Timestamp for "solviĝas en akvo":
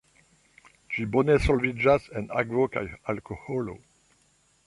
1.43-2.65